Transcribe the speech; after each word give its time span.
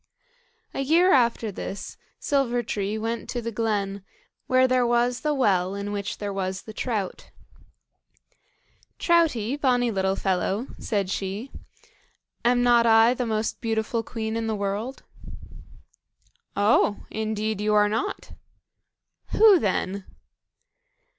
A 0.73 0.79
year 0.79 1.13
after 1.13 1.51
this 1.51 1.95
Silver 2.17 2.63
tree 2.63 2.97
went 2.97 3.29
to 3.29 3.39
the 3.39 3.51
glen, 3.51 4.03
where 4.47 4.67
there 4.67 4.81
was 4.83 5.21
the 5.21 5.31
well 5.35 5.75
in 5.75 5.91
which 5.91 6.17
there 6.17 6.33
was 6.33 6.63
the 6.63 6.73
trout. 6.73 7.29
"Troutie, 8.97 9.57
bonny 9.61 9.91
little 9.91 10.15
fellow," 10.15 10.65
said 10.79 11.11
she, 11.11 11.51
"am 12.43 12.63
not 12.63 12.87
I 12.87 13.13
the 13.13 13.27
most 13.27 13.61
beautiful 13.61 14.01
queen 14.01 14.35
in 14.35 14.47
the 14.47 14.55
world?" 14.55 15.03
"Oh! 16.57 17.05
indeed 17.11 17.61
you 17.61 17.75
are 17.75 17.87
not." 17.87 18.31
"Who 19.33 19.59
then?" 19.59 20.05